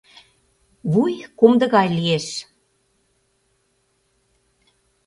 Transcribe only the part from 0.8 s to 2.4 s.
Вуй комдо гай лиеш.